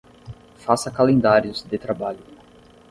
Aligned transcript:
Faça 0.57 0.89
calendários 0.89 1.61
de 1.61 1.77
trabalho. 1.77 2.25